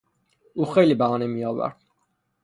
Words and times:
او 0.55 0.65
خیلی 0.65 0.93
بهانه 0.95 1.27
میآورد. 1.27 1.81